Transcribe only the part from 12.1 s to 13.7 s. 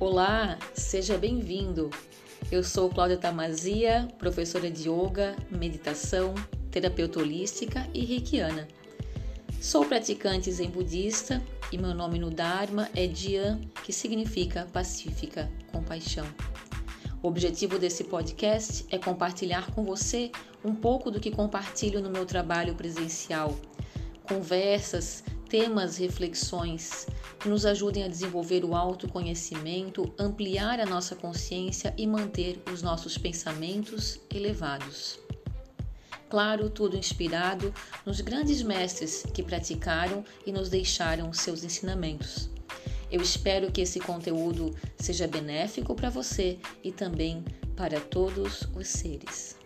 no Dharma é Dian,